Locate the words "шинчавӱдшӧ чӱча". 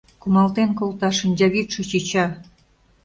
1.19-2.25